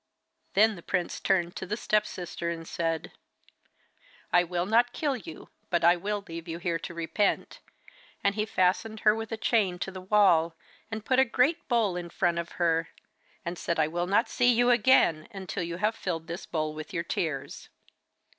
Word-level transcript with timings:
Then 0.55 0.73
the 0.73 0.81
prince 0.81 1.19
turned 1.19 1.55
to 1.57 1.67
the 1.67 1.77
step 1.77 2.07
sister 2.07 2.49
and 2.49 2.67
said: 2.67 3.11
'I 4.33 4.45
will 4.45 4.65
not 4.65 4.93
kill 4.93 5.15
you, 5.15 5.49
but 5.69 5.83
I 5.83 5.95
will 5.95 6.25
leave 6.27 6.47
you 6.47 6.57
here 6.57 6.79
to 6.79 6.93
repent.' 6.95 7.59
And 8.23 8.33
he 8.33 8.47
fastened 8.47 9.01
her 9.01 9.13
with 9.13 9.31
a 9.31 9.37
chain 9.37 9.77
to 9.77 9.91
the 9.91 10.01
wall, 10.01 10.55
and 10.89 11.05
put 11.05 11.19
a 11.19 11.23
great 11.23 11.67
bowl 11.67 11.95
in 11.95 12.09
front 12.09 12.39
of 12.39 12.53
her 12.53 12.89
and 13.45 13.59
said, 13.59 13.77
'I 13.77 13.89
will 13.89 14.07
not 14.07 14.27
see 14.27 14.51
you 14.51 14.71
again 14.71 15.27
till 15.45 15.61
you 15.61 15.77
have 15.77 15.93
filled 15.93 16.25
this 16.25 16.47
bowl 16.47 16.73
with 16.73 16.93
your 16.95 17.03
tears. 17.03 17.69